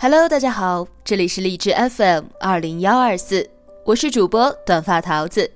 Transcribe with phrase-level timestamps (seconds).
[0.00, 3.50] Hello，大家好，这里是荔枝 FM 二零幺二四，
[3.84, 5.50] 我是主播短发桃子，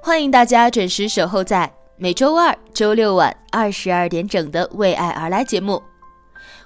[0.00, 5.82] 欢迎大家准时守候在每周二、周六晚二十二点整的《为爱而来》节目。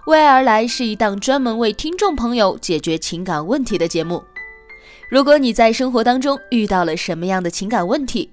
[0.10, 4.22] 《为爱而来》是一档专门为听众朋友解决情感问题的节目。
[5.08, 8.30] 如果你在生活当中遇到了什么样的情感问题，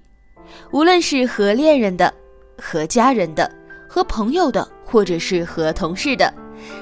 [0.71, 2.13] 无论是和恋人的、
[2.61, 3.49] 和家人的、
[3.87, 6.33] 和朋友的，或者是和同事的。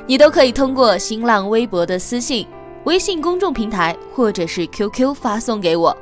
[0.07, 2.45] 你都可以通过新浪微博的私信、
[2.83, 5.95] 微信公众平台或者是 QQ 发送给我，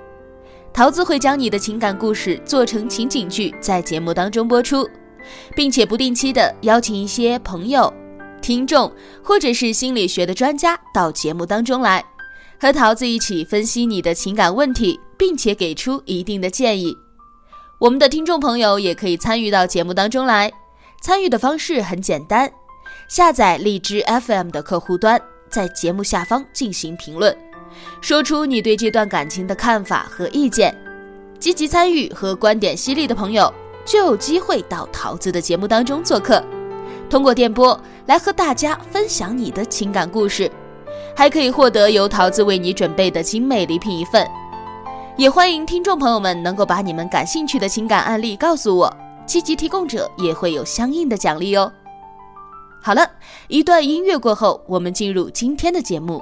[0.74, 4.90] 桃子会将你的情感故事做成情景剧，在节目当中播出，
[5.56, 7.92] 并且不定期的邀请一些朋友、
[8.42, 8.92] 听众
[9.24, 12.04] 或者是心理学的专家到节目当中来，
[12.60, 16.94] 和桃子一起分析你的情感问题，并且给出一定的建议。
[17.80, 20.52] 我们的听众朋友也可以参与到节目当中来，
[21.02, 22.52] 参与的方式很简单。
[23.08, 27.36] 下载荔枝 FM 的客户端，在节目下方进行评论，
[28.02, 30.76] 说出你对这段感情的看法和意见。
[31.40, 33.54] 积极参与和观点犀利的朋友，
[33.86, 36.42] 就有机会到桃子的节目当中做客，
[37.10, 40.50] 通过电波来和大家分享你的情感故事，
[41.16, 44.26] 还可以获得由桃子为你准备的精美礼品一份。
[45.18, 51.72] 也欢迎听众朋友们能够把你们感兴趣的情感案例告诉我，积极提供者也会有相应的奖励哦。
[52.86, 53.10] 好了，
[53.48, 56.22] 一段音乐过后，我们进入今天的节目。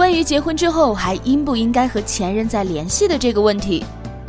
[0.00, 3.84] 关于结婚之后还应不应该和前任再联系的这个问题，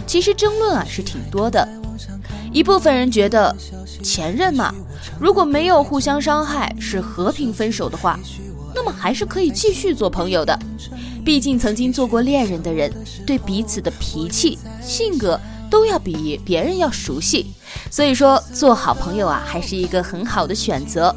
[0.06, 1.66] 其实争论啊是挺多的。
[2.52, 3.56] 一部分人觉得
[4.04, 4.76] 前任嘛，
[5.18, 8.20] 如果没有互相伤害，是和平分手的话，
[8.76, 10.60] 那么还是可以继续做朋友的。
[11.24, 12.92] 毕竟曾经做过恋人的人，
[13.26, 15.40] 对彼此的脾气、性格
[15.70, 17.54] 都要比别人要熟悉，
[17.90, 21.16] 所以说做好朋友啊，还是一个很好的选择。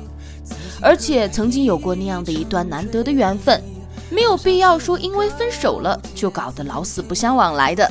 [0.80, 3.60] 而且曾经有过那样的一段难得的缘分，
[4.14, 7.90] 没有必要说因为分手了就搞得老死不相往来的。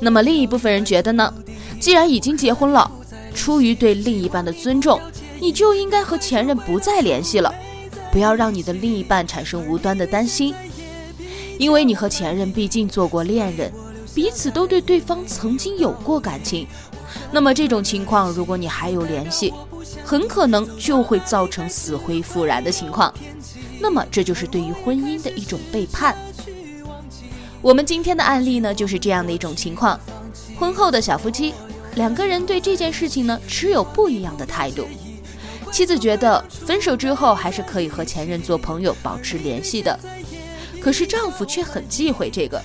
[0.00, 1.34] 那么另一部分人觉得呢？
[1.80, 2.88] 既然已经结婚了，
[3.34, 5.00] 出于对另一半的尊重，
[5.40, 7.52] 你就应该和前任不再联系了，
[8.12, 10.54] 不要让你的另一半产生无端的担心，
[11.58, 13.72] 因为你和前任毕竟做过恋人，
[14.14, 16.66] 彼此都对对方曾经有过感情。
[17.32, 19.52] 那么这种情况，如果你还有联系，
[20.04, 23.12] 很可能就会造成死灰复燃的情况。
[23.84, 26.16] 那么这就是对于婚姻的一种背叛。
[27.60, 30.00] 我们今天的案例呢，就是这样的一种情况：
[30.58, 31.52] 婚后的小夫妻，
[31.94, 34.86] 两个人对这件事情呢持有不一样的态度。
[35.70, 40.00] 妻子觉得分手之后还是可以和前任做朋友，保持联系的。
[40.80, 42.58] 可是丈夫却很忌讳这个，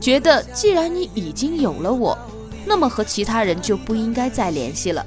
[0.00, 2.18] 觉得既然你已经有了我。
[2.66, 5.06] 那么和其他人就不应该再联系了。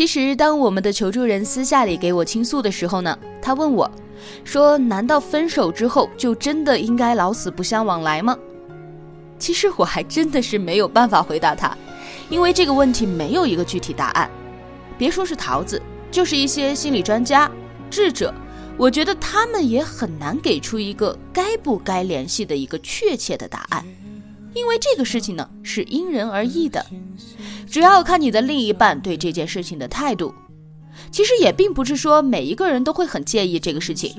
[0.00, 3.90] 其实，当我们的求助人私下里给我倾诉的时候呢，他问我，
[4.44, 8.34] 说：“难道分手之后就真的应该老死不相往来吗？”
[9.38, 11.76] 其实我还真的是没有办法回答他，
[12.30, 14.30] 因为这个问题没有一个具体答案。
[14.96, 15.78] 别说是桃子，
[16.10, 17.50] 就是一些心理专家、
[17.90, 18.32] 智者，
[18.78, 23.84] 我觉得他们也很难给出一个该不该联系的一个确切的答案。
[24.54, 26.84] 因为这个事情呢是因人而异的，
[27.70, 30.34] 只要看你的另一半对这件事情的态度。
[31.10, 34.12] 其实也并不是说每一个人都会很介意这个事情。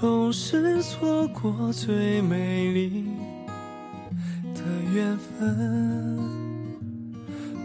[0.00, 3.04] 总是错过最美丽
[4.54, 4.62] 的
[4.94, 6.18] 缘分，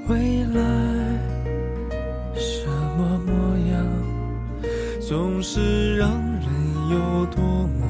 [0.09, 1.19] 未来
[2.35, 2.65] 什
[2.97, 3.33] 么模
[3.69, 3.85] 样，
[4.99, 6.49] 总是让人
[6.89, 7.87] 有多么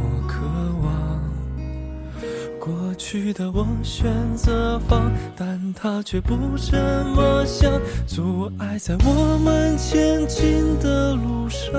[3.03, 7.69] 去的我选择放，但它却不这么想，
[8.07, 11.69] 阻碍在我们前进的路上。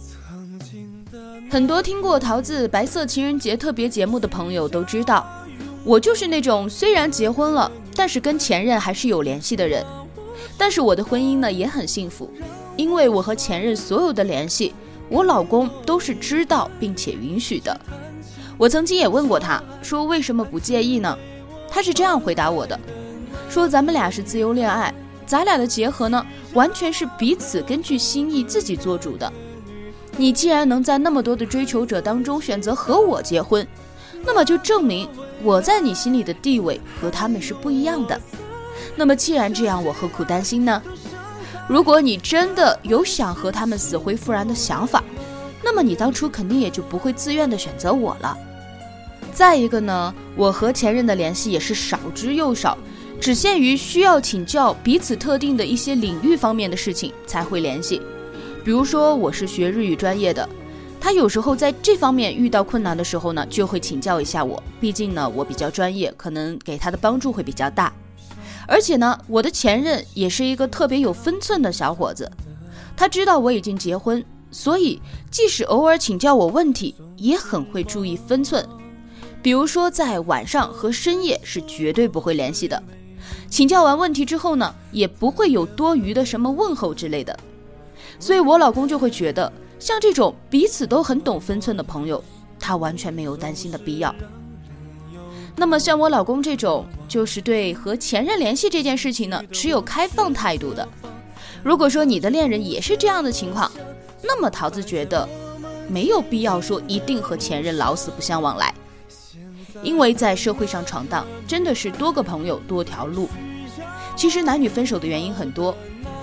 [0.00, 1.18] 曾经的
[1.50, 5.28] 很多听过桃子白色情人节特别节目的朋友都知道，
[5.84, 9.84] 我就是那种虽然结婚了，但是跟前任还是有联系的人。
[10.56, 12.30] 但是我的婚姻呢也很幸福，
[12.78, 14.72] 因为我和前任所有的联系，
[15.10, 17.78] 我老公都是知道并且允许的。
[18.58, 21.16] 我曾经也问过他，说为什么不介意呢？
[21.70, 22.78] 他是这样回答我的，
[23.48, 24.92] 说咱们俩是自由恋爱，
[25.24, 29.32] 咱俩的结合呢，完全是彼此根据心意自己做主的。
[30.16, 33.64] 你既然能在那么多的追求者当中选择和我结婚，
[34.24, 35.08] 那么就证明
[35.44, 38.20] 我在你心里的地位和他们是不一样的。
[38.96, 40.82] 那么既然这样，我何苦担心呢？
[41.68, 45.04] 如果你真的有想和他们死灰复燃的想法，
[45.62, 48.36] 那么你当初肯定也就不会自愿的选择我了。
[49.38, 52.76] 再一个呢，我和前任的联系也是少之又少，
[53.20, 58.02] 只限于需要请教彼此特定的一些领域方面的事情才会联系。
[58.64, 60.48] 比如说我是学日语专业的，
[61.00, 67.92] 他有时候在这方面遇到困难的时候呢，就会请教一下我，毕竟呢我比较专业，可能给他的帮助会比较大。
[68.66, 72.28] 而且呢，我的前任也是一个特别有分寸的小伙子，
[72.96, 74.20] 他知道我已经结婚，
[74.50, 75.00] 所以
[75.30, 78.68] 即使偶尔请教我问题，也很会注意分寸。
[79.42, 82.82] 比如说在晚上和深夜是绝对不会联系的。
[83.48, 87.38] 请教完问题之后呢，也不会有多余的什么问候之类的。
[88.18, 92.22] 所以我老公就会觉得，像这种彼此都很懂分寸的朋友，
[92.58, 94.14] 他完全没有担心的必要。
[95.56, 100.86] 那么像我老公这种，就是对和前任联系这件事情呢，持有开放态度的。
[101.62, 103.70] 如果说你的恋人也是这样的情况，
[104.22, 105.28] 那么桃子觉得
[105.88, 108.72] 没有必要说一定和前任老死不相往来，
[109.82, 113.28] 因为在社会上闯荡，真的是多个朋友多条路。
[114.16, 115.76] 其实男女分手的原因很多，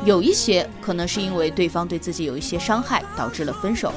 [0.04, 3.94] 有一些可能是因为对方对自己有一些伤害导致了分手。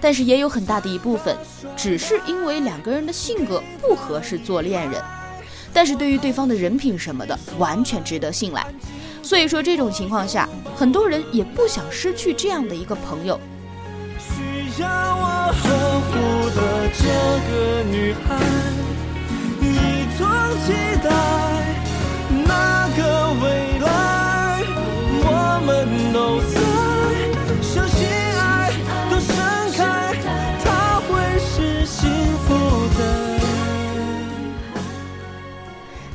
[0.00, 1.34] 但是也有很大的一部分，
[1.74, 5.02] 只是因为两个人的性格不合适做恋人，
[5.72, 8.66] 但是对于对方的人品什么的，完全值得信赖。
[9.22, 13.40] 所以说这种情况下，很多人也不想失去这样的一个朋友。
[14.18, 16.12] 需要我呵护
[16.50, 17.02] 的这
[17.48, 18.24] 个女孩，
[19.60, 19.64] 一
[20.16, 20.26] 同
[20.64, 20.72] 期
[21.02, 21.08] 待
[22.46, 23.00] 那个
[23.42, 23.44] 未
[23.80, 23.86] 来，
[25.22, 25.26] 我
[25.66, 25.68] 们
[26.12, 26.56] 都在
[27.62, 27.96] 相信
[28.38, 28.42] 爱
[29.10, 29.32] 都盛
[29.72, 29.82] 开，
[30.64, 30.66] 它
[31.00, 32.02] 会是幸
[32.46, 32.48] 福
[32.98, 33.00] 的。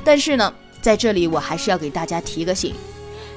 [0.04, 2.74] 但是呢，在这里我还是要给大家提个醒，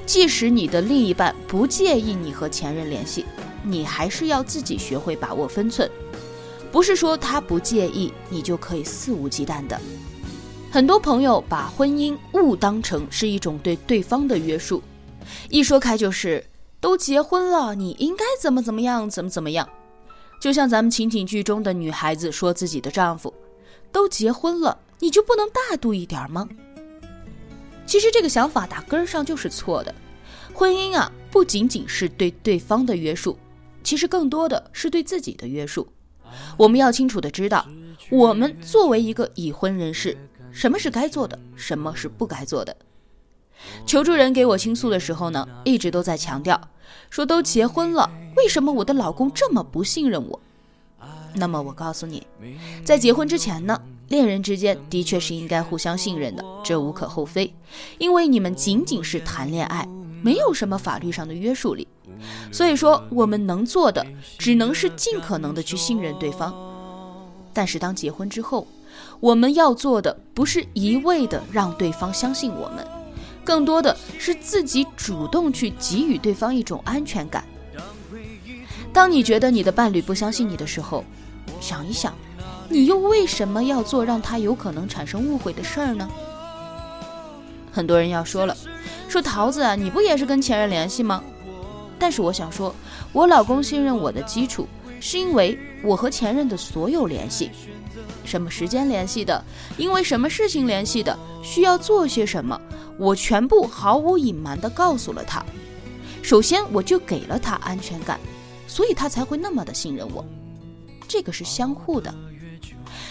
[0.07, 3.27] 即使你的另一半不介意你和前任联系，
[3.65, 5.91] 你还是要自己学会把握分寸。
[6.71, 9.79] 不是说他不介意，你就可以肆无忌惮的。
[10.71, 14.83] 很多朋友把婚姻误当成是一种对对方的约束，
[15.51, 16.43] 一说开就是
[16.81, 19.69] 都结婚了，你应该怎么怎么样，怎么怎么样。
[20.41, 23.33] 就像咱们情景剧中的女孩子说自己的丈夫，
[23.93, 26.49] 都结婚了，你就不能大度一点吗？
[27.85, 29.95] 其实这个想法打根儿上就是错的。
[30.55, 33.39] 婚姻啊，不仅仅是对对方的约束，
[33.83, 35.89] 其实更多的是对自己的约束。
[36.57, 37.67] 我们要清楚的知道，
[38.11, 40.17] 我们作为一个已婚人士，
[40.51, 42.77] 什么是该做的，什么是不该做的。
[43.87, 46.61] 求助人给我倾诉的时候呢，一直都在强调，
[47.11, 50.41] 说都结婚了，为什么我的老公这么不信任我？
[51.35, 52.27] 那么我告诉你，
[52.85, 57.55] 在结婚之前呢，恋人之间的确是应该互相信任的，这无可厚非，
[57.99, 59.89] 因为你们仅仅是谈恋爱，
[60.23, 61.87] 没有什么法律上的约束力。
[62.51, 64.07] 所以说，我们能做的
[64.39, 66.55] 只能是尽可能的去信任对方。
[67.53, 68.67] 但是当结婚之后，
[69.21, 72.87] 我们要做的不是一味的让对方相信我们，
[73.45, 77.45] 更多的是自己主动去给予对方一种安全感。
[78.93, 81.05] 当你觉得你的伴侣不相信你的时候，
[81.61, 82.15] 想一想，
[82.69, 86.09] 你又为什么要做让他有可能产生误会的事儿呢？
[87.71, 88.57] 很多人要说了，
[89.13, 91.23] 说桃子啊，你不也是跟前任联系吗？
[91.99, 92.75] 但是我想说，
[93.13, 94.67] 我老公信任我的基础，
[95.01, 97.51] 是因为我和前任的所有联系，
[98.25, 99.45] 什么时间联系的，
[99.77, 102.59] 因为什么事情联系的，需要做些什么，
[102.97, 105.45] 我全部毫无隐瞒的告诉了他。
[106.23, 108.19] 首先，我就给了他安全感，
[108.67, 110.25] 所以他才会那么的信任我。
[111.07, 112.15] 这个是相互的，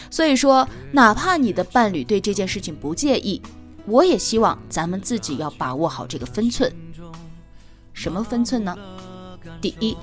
[0.09, 3.39] 所以说，哪怕你的伴侣对这件事情不介意，
[3.85, 6.73] 我也希望咱们自己要把握好这个分寸。
[7.93, 8.77] 什么分寸呢？
[9.59, 9.97] 第一，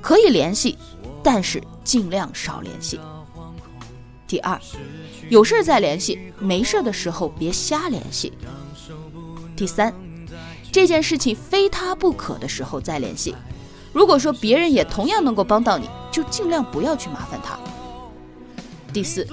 [0.00, 0.78] 可以联系，
[1.22, 2.98] 但是尽量少联系。
[4.26, 4.58] 第二，
[5.28, 8.32] 有事再联系，没事的时候别瞎联系。
[9.56, 9.92] 第三，
[10.72, 13.34] 这件事情非他不可的时候再联系。
[13.92, 17.58] 如果说别人也同样能够帮到你，就尽量不要去麻烦他。
[18.92, 19.26] 第四，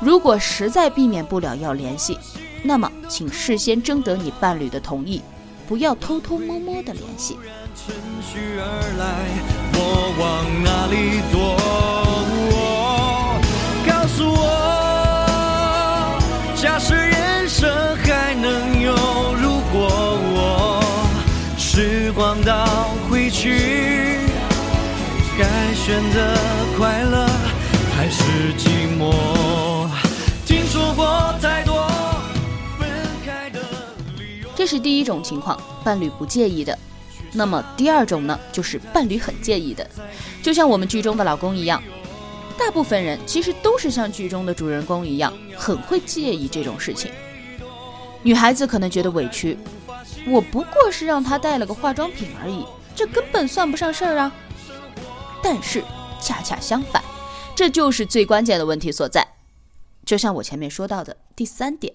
[0.00, 2.16] 如果实在避免不了要联系，
[2.62, 5.22] 那么请事先征得你伴侣的同意，
[5.66, 7.38] 不要偷偷摸摸的联系。
[9.74, 11.56] 我往哪里躲？
[12.50, 12.54] 我
[13.86, 14.38] 告诉我，
[16.56, 18.92] 假设人生还能有
[19.40, 19.88] 如果，
[20.34, 20.82] 我
[21.56, 24.18] 时光倒回去。
[25.38, 26.36] 该选择
[26.76, 27.27] 快乐
[34.68, 36.78] 是第一种情况，伴侣不介意的。
[37.32, 39.88] 那么第二种呢，就是伴侣很介意的，
[40.42, 41.82] 就像我们剧中的老公一样。
[42.58, 47.10] 大部分人其实都是像剧中的主人公一样，很会介意这种事情。
[48.22, 49.56] 女孩子可能觉得委屈，
[50.26, 54.30] 我不过是让他带了个化妆品而已，这根本算不上事儿啊。
[55.42, 55.82] 但是
[56.20, 57.02] 恰恰相反，
[57.54, 59.26] 这就是最关键的问题所在。
[60.04, 61.94] 就像我前面说到的第三点，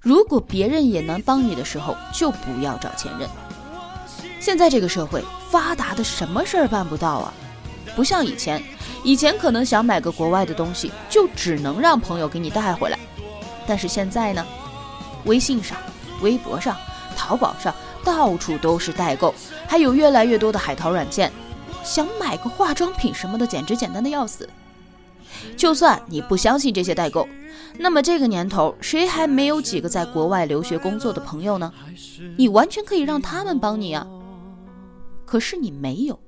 [0.00, 3.28] 如果别人也能帮你的时候，就不要找前任。
[4.40, 7.34] 现在这个社会发达的什么事儿办不到啊？
[7.94, 8.62] 不像以前，
[9.04, 12.98] 以前可能想买个国外的东西，就只能让朋友给你带回来。
[13.66, 14.46] 但是现在呢，
[15.24, 15.76] 微信上、
[16.22, 16.76] 微博上、
[17.16, 19.34] 淘宝上，到处都是代购，
[19.68, 21.30] 还有越来越多的海淘软件。
[21.82, 24.48] 想买个化妆品什么的，简直简单的要死。
[25.56, 27.28] 就算你不相信这些代购，
[27.78, 31.72] 那么这个年头，谁还没有几个在国外留学工作的朋友呢？
[32.36, 34.06] 你完全可以让他们帮你啊。
[35.24, 36.18] 可是你没有，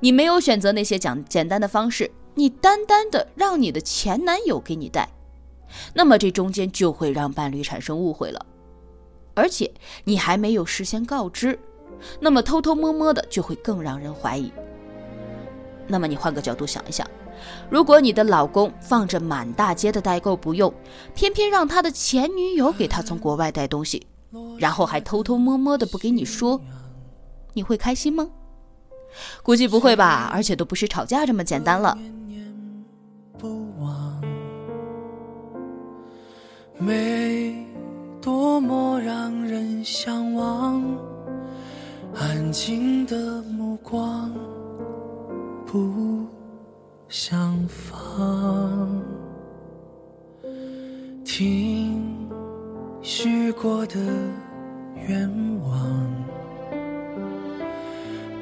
[0.00, 5.08] 你没有选择那些讲简单的方式，你单单的让你的前男友给你带，
[5.94, 8.46] 那么这中间就会让伴侣产生误会了，
[9.34, 9.70] 而且
[10.04, 11.58] 你还没有事先告知，
[12.18, 14.50] 那么偷偷摸摸的就会更让人怀疑。
[15.86, 17.06] 那么你换个角度想一想，
[17.70, 20.72] 如果你的老公放着满大街的代购不用，
[21.14, 24.06] 偏偏让他的前女友给他从国外带东西，
[24.58, 26.60] 然后还偷偷摸摸的不给你说，
[27.54, 28.28] 你会开心吗？
[29.42, 31.96] 估计不会吧，而且都不是吵架这么简单了。
[36.78, 37.66] 美
[38.20, 40.84] 多么让人向往，
[42.14, 44.30] 安静的目光。
[47.18, 49.02] 相逢，
[51.24, 52.28] 听
[53.00, 53.98] 许过的
[55.08, 55.26] 愿
[55.62, 56.24] 望，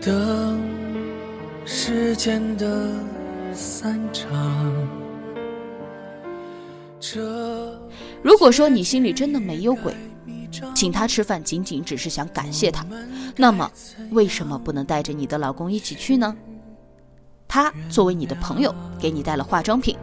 [0.03, 0.61] 等
[1.65, 2.91] 时间的
[3.53, 4.29] 散场。
[8.25, 9.95] 如果说你心里真的没有鬼，
[10.75, 12.85] 请他吃饭仅仅只是想感谢他，
[13.37, 13.71] 那么
[14.11, 16.37] 为什么不能带着你的老公一起去呢？
[17.55, 19.97] 他作为你的朋友，给你带了化妆品，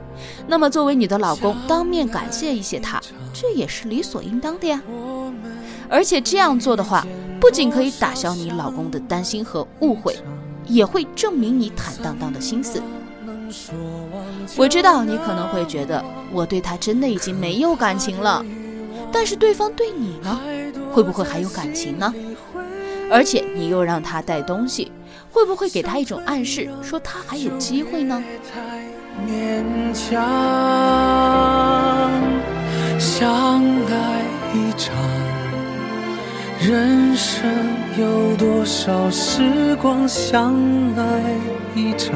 [0.48, 3.02] 那么作为你的老公，当面感谢一些他，
[3.34, 4.82] 这也是理所应当的呀。
[5.90, 7.06] 而且这样做的话，
[7.42, 10.16] 不仅可以打消你老公的担心和误会，
[10.66, 12.82] 也会证明你坦荡荡的心思。
[14.56, 18.46] 我知道你可能会觉得我对他真的已经没有感情了，
[19.12, 20.40] 但是对方对你呢，
[20.94, 22.14] 会不会还有感情呢？
[23.12, 24.90] 而且你又让他带东西，
[25.32, 28.22] 会不会给他一种暗示，说他还有机会呢？
[29.26, 30.22] 勉强
[33.00, 34.22] 相爱
[34.54, 34.94] 一场，
[36.60, 37.50] 人生
[37.98, 40.54] 有多少时光相
[40.98, 41.04] 爱
[41.76, 42.14] 一场，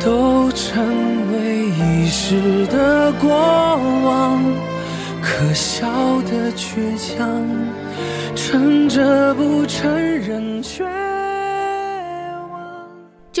[0.00, 0.84] 都成
[1.32, 4.42] 为一时的过往，
[5.22, 5.86] 可笑
[6.22, 7.28] 的倔强。
[8.34, 10.84] 撑着不承认却。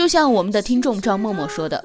[0.06, 1.84] 就像我们的听众赵默默说的：“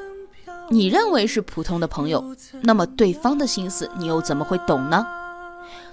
[0.69, 2.23] 你认为是普通的朋友，
[2.61, 5.03] 那么对方的心思你又怎么会懂呢？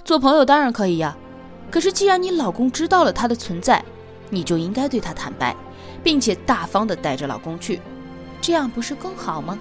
[0.04, 1.16] 做朋友当然可以呀，
[1.70, 3.82] 可是既然你老公知道了他的存在，
[4.28, 5.56] 你就应该对他坦白，
[6.02, 7.80] 并且大方的带着老公去，
[8.42, 9.58] 这样不是更好吗？”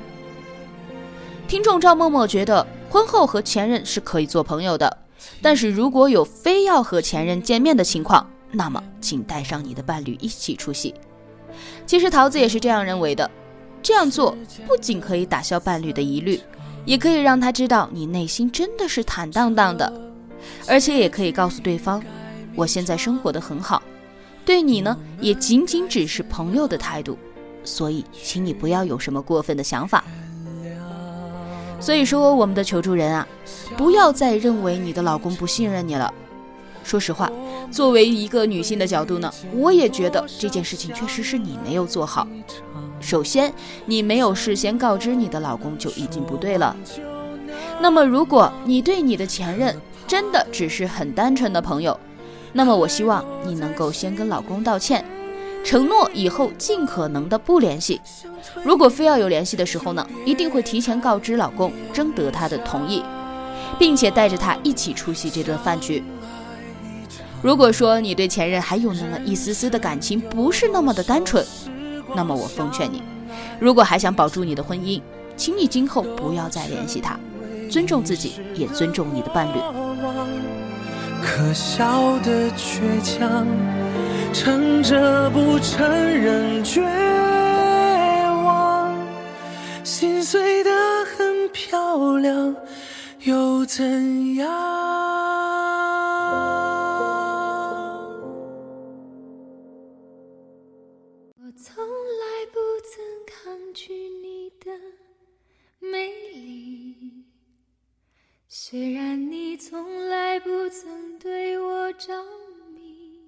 [1.47, 4.97] 听众赵默默觉得，婚后和前任是可以做朋友的。
[5.41, 10.93] 但是如果有非要和前任见面的情况，那么请带上你的伴侣一起出席。
[11.88, 13.32] 其实桃子也是这样认为的，
[13.82, 16.39] 这样做不仅可以打消伴侣的疑虑，
[16.84, 19.91] 也可以让他知道你内心真的是坦荡荡的，
[20.67, 22.03] 而且也可以告诉对方，
[22.56, 23.82] 我现在生活的很好，
[24.44, 27.17] 对你呢也仅仅只是朋友的态度，
[27.63, 30.03] 所以请你不要有什么过分的想法。
[31.79, 33.25] 所以说，我们的求助人啊，
[33.77, 36.13] 不要再认为你的老公不信任你了。
[36.88, 37.29] 说实话，
[37.70, 42.25] 作为一个女性的角度呢，我也觉得这件事情确实是你没有做好。
[43.01, 43.53] 首先，
[43.86, 46.74] 你没有事先告知你的老公就已经不对了。
[47.82, 49.75] 那么，如果你对你的前任
[50.08, 52.00] 真的只是很单纯的朋友，
[52.53, 55.03] 那么我希望你能够先跟老公道歉。
[55.65, 58.00] 承诺以后尽可能的不联系，
[58.64, 63.03] 如果非要有联系的时候呢，一定会提前告知老公，征得他的同意，
[63.77, 66.01] 并且带着他一起出席这顿饭局。
[67.48, 71.42] 如果说你对前任还有那么一丝丝的感情，不是那么的单纯，
[72.14, 73.01] 那么我奉劝你，
[73.57, 75.01] 如果还想保住你的婚姻，
[75.38, 77.18] 请你今后不要再联系他，
[77.72, 79.62] 尊重自己，也尊重你的伴侣。
[81.24, 83.48] 可笑的倔强。
[84.33, 86.81] 撑着不承认绝
[88.44, 88.94] 望，
[89.86, 90.70] 心碎的
[91.18, 92.53] 很漂亮，
[93.22, 95.26] 又怎样？
[105.91, 107.25] 美丽，
[108.47, 112.23] 虽然你从来不曾对我着
[112.73, 113.19] 迷。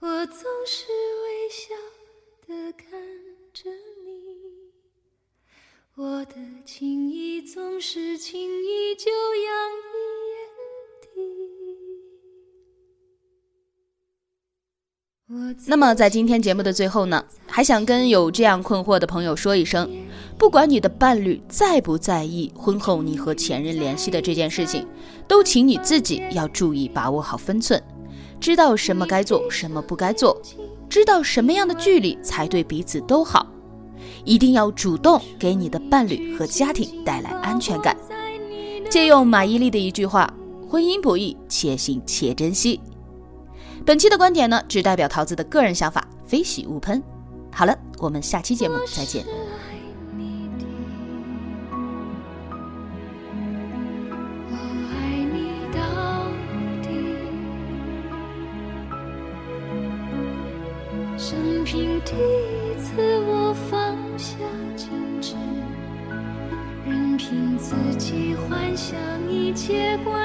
[0.00, 0.86] 我总是
[1.22, 1.74] 微笑
[2.46, 2.90] 的看
[3.52, 3.70] 着
[4.04, 4.72] 你，
[5.94, 9.72] 我的情意总是轻易就洋
[15.66, 19.88] 那么，在今天节目的最后呢，还想跟有这样困惑的朋友说一声：
[20.36, 24.86] 不管你的伴侣在不在意婚后你和前任联系的这件事情，
[25.26, 27.82] 都请你自己要注意把握好分寸。
[28.38, 30.38] 知道什么该做，什么不该做，
[30.88, 33.46] 知道什么样的距离才对彼此都好，
[34.24, 37.96] 一定要主动给你的伴侣和家庭带来安全感。
[38.90, 40.30] 借用马伊琍的一句话
[40.68, 42.78] ：“婚姻不易，且行且珍惜。”
[43.84, 47.02] 本期的观点呢，只代表桃子的个人想法，非喜勿喷。
[47.50, 49.24] 好了，我们下期节目再见。
[61.18, 64.36] 生平第一次我放下
[64.76, 64.90] 矜
[65.22, 65.34] 持，
[66.86, 68.98] 任凭自己幻想
[69.30, 70.21] 一切关